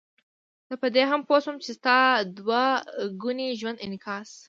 [0.67, 2.63] زه په دې هم پوه شوم چې ستا د دوه
[3.21, 4.29] ګوني ژوند انعکاس.